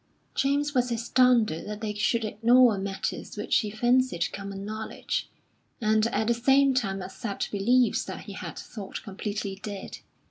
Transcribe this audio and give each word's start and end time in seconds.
James 0.33 0.73
was 0.73 0.91
astounded 0.91 1.67
that 1.69 1.79
they 1.81 1.93
should 1.93 2.25
ignore 2.25 2.75
matters 2.79 3.37
which 3.37 3.59
he 3.59 3.69
fancied 3.69 4.33
common 4.33 4.65
knowledge, 4.65 5.29
and 5.79 6.07
at 6.07 6.25
the 6.25 6.33
same 6.33 6.73
time 6.73 7.03
accept 7.03 7.51
beliefs 7.51 8.03
that 8.05 8.21
he 8.21 8.33
had 8.33 8.57
thought 8.57 9.03
completely 9.03 9.59
dead. 9.61 9.99